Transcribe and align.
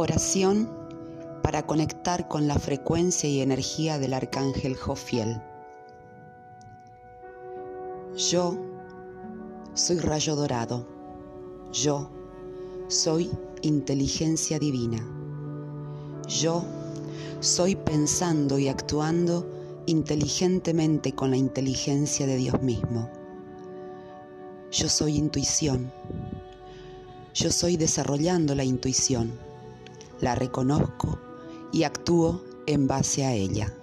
Oración 0.00 0.70
para 1.42 1.66
conectar 1.66 2.28
con 2.28 2.46
la 2.46 2.56
frecuencia 2.56 3.28
y 3.28 3.40
energía 3.40 3.98
del 3.98 4.14
arcángel 4.14 4.76
Jofiel. 4.76 5.42
Yo 8.16 8.56
soy 9.74 9.98
rayo 9.98 10.36
dorado. 10.36 10.86
Yo 11.72 12.12
soy 12.86 13.28
inteligencia 13.62 14.60
divina. 14.60 15.04
Yo 16.28 16.64
soy 17.40 17.74
pensando 17.74 18.60
y 18.60 18.68
actuando 18.68 19.50
inteligentemente 19.86 21.12
con 21.12 21.32
la 21.32 21.38
inteligencia 21.38 22.24
de 22.24 22.36
Dios 22.36 22.62
mismo. 22.62 23.10
Yo 24.70 24.88
soy 24.88 25.16
intuición. 25.16 25.90
Yo 27.34 27.50
soy 27.50 27.76
desarrollando 27.76 28.54
la 28.54 28.62
intuición 28.62 29.47
la 30.20 30.34
reconozco 30.34 31.18
y 31.72 31.84
actúo 31.84 32.42
en 32.66 32.86
base 32.86 33.24
a 33.24 33.32
ella. 33.32 33.77